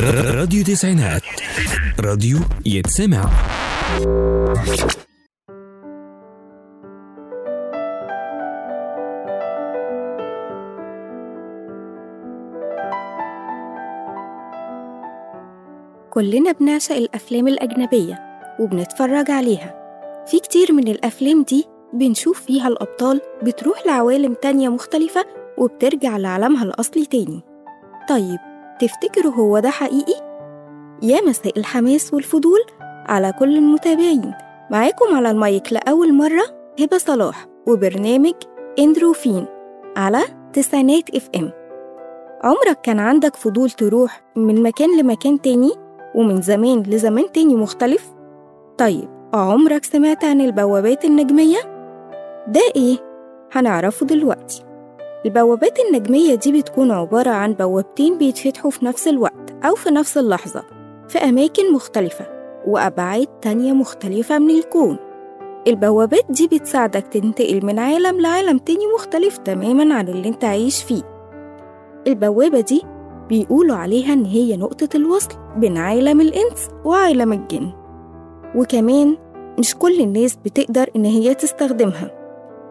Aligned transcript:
راديو 0.00 0.64
تسعينات. 0.64 1.22
راديو 2.00 2.38
يتسمع. 2.66 3.30
كلنا 16.10 16.52
بنعشق 16.52 16.94
الأفلام 16.94 17.48
الأجنبية 17.48 18.18
وبنتفرج 18.60 19.30
عليها. 19.30 19.74
في 20.26 20.40
كتير 20.40 20.72
من 20.72 20.88
الأفلام 20.88 21.42
دي 21.42 21.64
بنشوف 21.92 22.42
فيها 22.42 22.68
الأبطال 22.68 23.20
بتروح 23.42 23.86
لعوالم 23.86 24.34
تانية 24.34 24.68
مختلفة 24.68 25.24
وبترجع 25.58 26.16
لعالمها 26.16 26.64
الأصلي 26.64 27.06
تاني. 27.06 27.42
طيب 28.08 28.51
تفتكروا 28.82 29.32
هو 29.32 29.58
ده 29.58 29.70
حقيقي؟ 29.70 30.14
يا 31.02 31.20
مساء 31.28 31.58
الحماس 31.58 32.14
والفضول 32.14 32.58
على 33.06 33.32
كل 33.38 33.56
المتابعين 33.56 34.34
معاكم 34.70 35.14
على 35.14 35.30
المايك 35.30 35.72
لأول 35.72 36.14
مرة 36.14 36.42
هبة 36.80 36.98
صلاح 36.98 37.46
وبرنامج 37.68 38.34
إندروفين 38.78 39.46
على 39.96 40.20
تسعينات 40.52 41.16
إف 41.16 41.28
إم 41.36 41.50
عمرك 42.42 42.80
كان 42.82 42.98
عندك 43.00 43.36
فضول 43.36 43.70
تروح 43.70 44.22
من 44.36 44.62
مكان 44.62 44.98
لمكان 45.00 45.40
تاني 45.40 45.70
ومن 46.14 46.40
زمان 46.42 46.82
لزمان 46.82 47.32
تاني 47.32 47.54
مختلف؟ 47.54 48.12
طيب 48.78 49.08
عمرك 49.34 49.84
سمعت 49.84 50.24
عن 50.24 50.40
البوابات 50.40 51.04
النجمية؟ 51.04 51.58
ده 52.48 52.60
إيه؟ 52.76 52.96
هنعرفه 53.52 54.06
دلوقتي 54.06 54.62
البوابات 55.26 55.78
النجمية 55.80 56.34
دي 56.34 56.52
بتكون 56.60 56.90
عبارة 56.90 57.30
عن 57.30 57.52
بوابتين 57.52 58.18
بيتفتحوا 58.18 58.70
في 58.70 58.84
نفس 58.84 59.08
الوقت 59.08 59.54
أو 59.64 59.74
في 59.74 59.90
نفس 59.90 60.18
اللحظة 60.18 60.62
في 61.08 61.18
أماكن 61.18 61.72
مختلفة 61.72 62.26
وأبعاد 62.66 63.26
تانية 63.26 63.72
مختلفة 63.72 64.38
من 64.38 64.50
الكون. 64.50 64.96
البوابات 65.66 66.24
دي 66.30 66.46
بتساعدك 66.46 67.06
تنتقل 67.06 67.66
من 67.66 67.78
عالم 67.78 68.20
لعالم 68.20 68.58
تاني 68.58 68.86
مختلف 68.94 69.38
تماما 69.38 69.94
عن 69.94 70.08
اللي 70.08 70.28
أنت 70.28 70.44
عايش 70.44 70.82
فيه. 70.82 71.02
البوابة 72.06 72.60
دي 72.60 72.82
بيقولوا 73.28 73.76
عليها 73.76 74.12
إن 74.12 74.24
هي 74.24 74.56
نقطة 74.56 74.88
الوصل 74.96 75.34
بين 75.56 75.76
عالم 75.76 76.20
الإنس 76.20 76.68
وعالم 76.84 77.32
الجن. 77.32 77.72
وكمان 78.56 79.16
مش 79.58 79.74
كل 79.74 80.00
الناس 80.00 80.36
بتقدر 80.44 80.90
إن 80.96 81.04
هي 81.04 81.34
تستخدمها. 81.34 82.10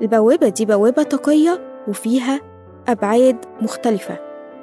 البوابة 0.01 0.49
دي 0.49 0.65
بوابة 0.65 1.03
طاقية 1.03 1.61
وفيها 1.87 2.39
أبعاد 2.87 3.37
مختلفة 3.61 4.17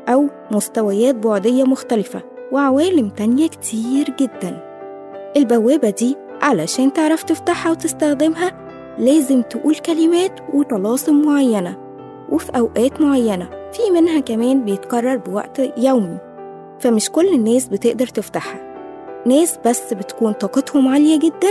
أو 0.08 0.28
مستويات 0.50 1.14
بعدية 1.14 1.64
مختلفة 1.64 2.22
وعوالم 2.52 3.08
تانية 3.08 3.48
كتير 3.48 4.10
جدا. 4.20 4.64
البوابة 5.36 5.90
دي 5.90 6.16
علشان 6.42 6.92
تعرف 6.92 7.22
تفتحها 7.22 7.72
وتستخدمها 7.72 8.68
لازم 8.98 9.42
تقول 9.42 9.74
كلمات 9.74 10.40
وطلاسم 10.54 11.22
معينة 11.22 11.76
وفي 12.28 12.58
أوقات 12.58 13.00
معينة 13.00 13.50
في 13.72 13.90
منها 13.90 14.20
كمان 14.20 14.64
بيتكرر 14.64 15.16
بوقت 15.16 15.60
يومي 15.78 16.18
فمش 16.80 17.10
كل 17.10 17.28
الناس 17.28 17.68
بتقدر 17.68 18.06
تفتحها. 18.06 18.68
ناس 19.26 19.58
بس 19.66 19.92
بتكون 19.94 20.32
طاقتهم 20.32 20.88
عالية 20.88 21.18
جدا 21.18 21.50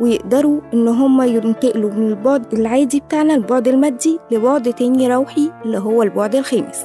ويقدروا 0.00 0.60
إن 0.74 0.88
هم 0.88 1.22
ينتقلوا 1.22 1.90
من 1.90 2.08
البعد 2.08 2.54
العادي 2.54 3.00
بتاعنا 3.00 3.34
البعد 3.34 3.68
المادي 3.68 4.18
لبعد 4.30 4.72
تاني 4.74 5.14
روحي 5.14 5.50
اللي 5.64 5.78
هو 5.78 6.02
البعد 6.02 6.34
الخامس. 6.34 6.84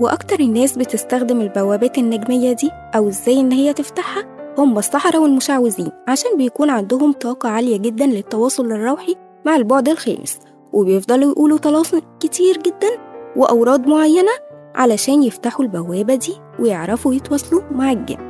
وأكتر 0.00 0.40
الناس 0.40 0.78
بتستخدم 0.78 1.40
البوابات 1.40 1.98
النجمية 1.98 2.52
دي 2.52 2.70
أو 2.96 3.08
إزاي 3.08 3.40
إن 3.40 3.52
هي 3.52 3.72
تفتحها 3.72 4.24
هم 4.58 4.78
السحرة 4.78 5.18
والمشعوذين 5.18 5.88
عشان 6.08 6.36
بيكون 6.36 6.70
عندهم 6.70 7.12
طاقة 7.12 7.48
عالية 7.48 7.76
جدا 7.76 8.06
للتواصل 8.06 8.72
الروحي 8.72 9.14
مع 9.46 9.56
البعد 9.56 9.88
الخامس. 9.88 10.38
وبيفضلوا 10.72 11.30
يقولوا 11.30 11.58
طلاسم 11.58 12.00
كتير 12.20 12.56
جدا 12.56 12.88
وأوراد 13.36 13.86
معينة 13.88 14.32
علشان 14.74 15.22
يفتحوا 15.22 15.64
البوابة 15.64 16.14
دي 16.14 16.32
ويعرفوا 16.58 17.14
يتواصلوا 17.14 17.62
مع 17.70 17.92
الجن. 17.92 18.23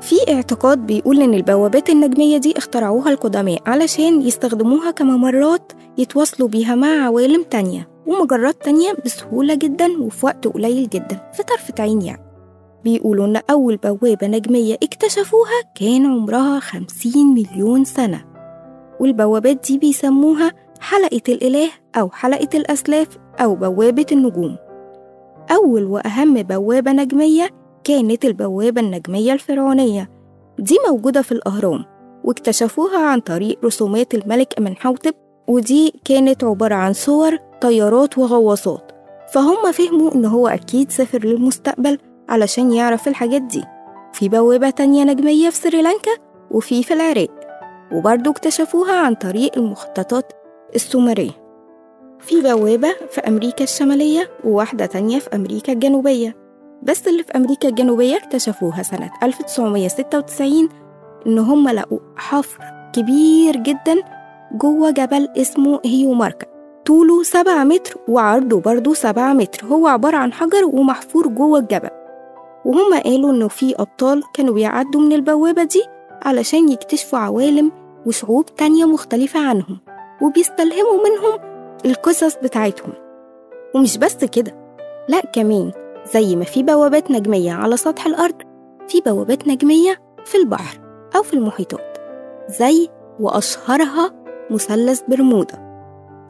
في 0.00 0.16
اعتقاد 0.32 0.78
بيقول 0.86 1.22
إن 1.22 1.34
البوابات 1.34 1.90
النجمية 1.90 2.38
دي 2.38 2.58
اخترعوها 2.58 3.10
القدماء 3.10 3.58
علشان 3.66 4.22
يستخدموها 4.22 4.90
كممرات 4.90 5.72
يتواصلوا 5.98 6.48
بيها 6.48 6.74
مع 6.74 7.04
عوالم 7.06 7.42
تانية 7.42 7.88
ومجرات 8.06 8.64
تانية 8.64 8.92
بسهولة 9.04 9.54
جدا 9.54 10.02
وفي 10.02 10.26
وقت 10.26 10.48
قليل 10.48 10.88
جدا 10.88 11.30
في 11.32 11.42
طرفة 11.42 11.74
عين 11.78 12.02
يعني. 12.02 12.22
بيقولوا 12.84 13.26
إن 13.26 13.40
أول 13.50 13.76
بوابة 13.76 14.26
نجمية 14.26 14.74
اكتشفوها 14.74 15.62
كان 15.74 16.06
عمرها 16.06 16.60
خمسين 16.60 17.26
مليون 17.26 17.84
سنة. 17.84 18.24
والبوابات 19.00 19.66
دي 19.68 19.78
بيسموها 19.78 20.52
حلقة 20.80 21.20
الإله 21.28 21.68
أو 21.96 22.10
حلقة 22.10 22.48
الأسلاف 22.54 23.08
أو 23.40 23.54
بوابة 23.54 24.06
النجوم. 24.12 24.56
أول 25.50 25.84
وأهم 25.84 26.34
بوابة 26.42 26.92
نجمية 26.92 27.48
كانت 27.86 28.24
البوابة 28.24 28.80
النجمية 28.80 29.32
الفرعونية. 29.32 30.10
دي 30.58 30.76
موجودة 30.88 31.22
في 31.22 31.32
الأهرام 31.32 31.84
واكتشفوها 32.24 32.98
عن 32.98 33.20
طريق 33.20 33.58
رسومات 33.64 34.14
الملك 34.14 34.58
أمنحوتب 34.58 35.14
ودي 35.48 35.94
كانت 36.04 36.44
عبارة 36.44 36.74
عن 36.74 36.92
صور 36.92 37.36
طيارات 37.60 38.18
وغواصات. 38.18 38.92
فهم 39.32 39.72
فهموا 39.72 40.14
إن 40.14 40.24
هو 40.24 40.48
أكيد 40.48 40.90
سافر 40.90 41.24
للمستقبل 41.24 41.98
علشان 42.28 42.72
يعرف 42.72 43.08
الحاجات 43.08 43.42
دي. 43.42 43.64
في 44.12 44.28
بوابة 44.28 44.70
تانية 44.70 45.04
نجمية 45.04 45.50
في 45.50 45.56
سريلانكا 45.56 46.12
وفي 46.50 46.82
في 46.82 46.94
العراق 46.94 47.30
وبرضه 47.92 48.30
اكتشفوها 48.30 48.96
عن 49.00 49.14
طريق 49.14 49.58
المخططات 49.58 50.32
السومرية. 50.74 51.46
في 52.20 52.40
بوابة 52.40 52.92
في 53.10 53.20
أمريكا 53.20 53.64
الشمالية 53.64 54.30
وواحدة 54.44 54.86
تانية 54.86 55.18
في 55.18 55.36
أمريكا 55.36 55.72
الجنوبية. 55.72 56.45
بس 56.82 57.08
اللي 57.08 57.22
في 57.22 57.32
أمريكا 57.36 57.68
الجنوبية 57.68 58.16
اكتشفوها 58.16 58.82
سنة 58.82 59.10
1996 59.22 60.68
إن 61.26 61.38
هم 61.38 61.68
لقوا 61.68 61.98
حفر 62.16 62.64
كبير 62.92 63.56
جدا 63.56 63.96
جوه 64.52 64.90
جبل 64.90 65.28
اسمه 65.36 65.80
هيوماركا 65.84 66.46
طوله 66.86 67.22
سبعة 67.22 67.64
متر 67.64 67.96
وعرضه 68.08 68.60
برضه 68.60 68.94
سبعة 68.94 69.32
متر. 69.32 69.66
هو 69.66 69.86
عبارة 69.86 70.16
عن 70.16 70.32
حجر 70.32 70.64
ومحفور 70.64 71.26
جوه 71.28 71.58
الجبل. 71.58 71.90
وهم 72.64 73.00
قالوا 73.04 73.30
إنه 73.30 73.48
في 73.48 73.74
أبطال 73.78 74.22
كانوا 74.34 74.54
بيعدوا 74.54 75.00
من 75.00 75.12
البوابة 75.12 75.64
دي 75.64 75.82
علشان 76.22 76.68
يكتشفوا 76.68 77.18
عوالم 77.18 77.72
وشعوب 78.06 78.54
تانية 78.54 78.84
مختلفة 78.84 79.48
عنهم 79.48 79.78
وبيستلهموا 80.22 80.98
منهم 81.04 81.38
القصص 81.86 82.36
بتاعتهم. 82.42 82.92
ومش 83.74 83.98
بس 83.98 84.24
كده 84.24 84.54
لأ 85.08 85.20
كمان 85.20 85.72
زي 86.14 86.36
ما 86.36 86.44
في 86.44 86.62
بوابات 86.62 87.10
نجمية 87.10 87.52
على 87.52 87.76
سطح 87.76 88.06
الأرض 88.06 88.34
في 88.88 89.00
بوابات 89.00 89.48
نجمية 89.48 90.00
في 90.24 90.38
البحر 90.38 90.78
أو 91.16 91.22
في 91.22 91.34
المحيطات 91.34 91.96
زي 92.58 92.88
وأشهرها 93.20 94.14
مثلث 94.50 95.00
برمودا. 95.08 95.66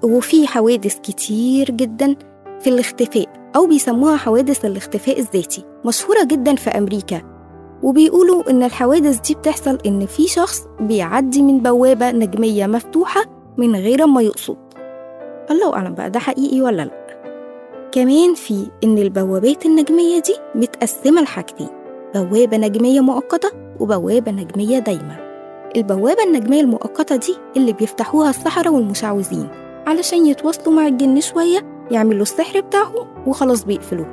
وفي 0.04 0.46
حوادث 0.46 0.98
كتير 1.00 1.70
جدا 1.70 2.16
في 2.60 2.70
الاختفاء 2.70 3.26
أو 3.56 3.66
بيسموها 3.66 4.16
حوادث 4.16 4.64
الاختفاء 4.64 5.18
الذاتي 5.20 5.64
مشهورة 5.84 6.24
جدا 6.24 6.54
في 6.54 6.70
أمريكا. 6.70 7.22
وبيقولوا 7.82 8.50
إن 8.50 8.62
الحوادث 8.62 9.20
دي 9.20 9.34
بتحصل 9.34 9.78
إن 9.86 10.06
في 10.06 10.26
شخص 10.28 10.64
بيعدي 10.80 11.42
من 11.42 11.60
بوابة 11.60 12.10
نجمية 12.10 12.66
مفتوحة 12.66 13.22
من 13.56 13.76
غير 13.76 14.06
ما 14.06 14.22
يقصد. 14.22 14.56
الله 15.50 15.74
أعلم 15.74 15.94
بقى 15.94 16.10
ده 16.10 16.18
حقيقي 16.20 16.60
ولا 16.60 16.82
لأ. 16.82 17.05
كمان 17.92 18.34
في 18.34 18.66
إن 18.84 18.98
البوابات 18.98 19.66
النجمية 19.66 20.18
دي 20.20 20.34
متقسمة 20.54 21.22
لحاجتين 21.22 21.68
بوابة 22.14 22.56
نجمية 22.56 23.00
مؤقتة 23.00 23.50
وبوابة 23.80 24.32
نجمية 24.32 24.78
دايمة 24.78 25.16
البوابة 25.76 26.22
النجمية 26.22 26.60
المؤقتة 26.60 27.16
دي 27.16 27.34
اللي 27.56 27.72
بيفتحوها 27.72 28.30
السحرة 28.30 28.70
والمشعوذين 28.70 29.48
علشان 29.86 30.26
يتواصلوا 30.26 30.76
مع 30.76 30.86
الجن 30.86 31.20
شوية 31.20 31.86
يعملوا 31.90 32.22
السحر 32.22 32.60
بتاعهم 32.60 33.06
وخلاص 33.26 33.64
بيقفلوه 33.64 34.06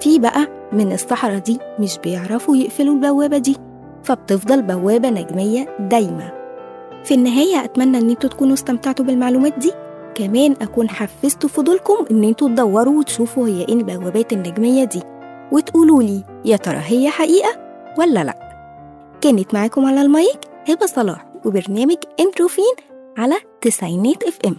في 0.00 0.18
بقى 0.18 0.46
من 0.72 0.92
السحرة 0.92 1.38
دي 1.38 1.58
مش 1.80 1.98
بيعرفوا 1.98 2.56
يقفلوا 2.56 2.94
البوابة 2.94 3.38
دي 3.38 3.56
فبتفضل 4.02 4.62
بوابة 4.62 5.10
نجمية 5.10 5.76
دايمة 5.80 6.32
في 7.04 7.14
النهاية 7.14 7.64
أتمنى 7.64 7.98
إن 7.98 8.10
أنتوا 8.10 8.30
تكونوا 8.30 8.54
استمتعتوا 8.54 9.04
بالمعلومات 9.04 9.58
دي. 9.58 9.72
كمان 10.14 10.56
أكون 10.62 10.88
حفزت 10.90 11.46
فضولكم 11.46 12.06
إن 12.10 12.24
أنتوا 12.24 12.48
تدوروا 12.48 12.98
وتشوفوا 12.98 13.46
هي 13.48 13.60
إيه 13.60 13.74
البوابات 13.74 14.32
النجمية 14.32 14.84
دي. 14.84 15.02
وتقولوا 15.52 16.02
لي 16.02 16.24
يا 16.44 16.56
ترى 16.56 16.80
هي 16.86 17.10
حقيقة 17.10 17.50
ولا 17.98 18.24
لأ. 18.24 18.38
كانت 19.20 19.54
معاكم 19.54 19.84
على 19.84 20.02
المايك 20.02 20.38
هبة 20.68 20.86
صلاح 20.86 21.26
وبرنامج 21.44 21.96
اندروفين 22.20 22.74
على 23.18 23.34
تسعينات 23.60 24.22
إف 24.22 24.38
إم. 24.46 24.56